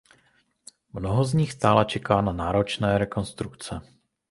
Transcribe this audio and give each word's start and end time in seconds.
Mnoho 0.93 1.21
z 1.21 1.31
nich 1.33 1.51
stále 1.57 1.83
čeká 1.93 2.17
na 2.27 2.33
náročné 2.41 2.89
rekonstrukce. 3.03 3.73